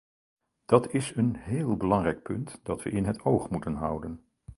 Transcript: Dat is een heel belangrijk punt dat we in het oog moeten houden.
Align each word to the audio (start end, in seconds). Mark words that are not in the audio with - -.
Dat 0.65 0.91
is 0.93 1.15
een 1.15 1.35
heel 1.35 1.77
belangrijk 1.77 2.21
punt 2.23 2.59
dat 2.63 2.83
we 2.83 2.89
in 2.89 3.05
het 3.05 3.21
oog 3.23 3.49
moeten 3.49 3.73
houden. 3.73 4.25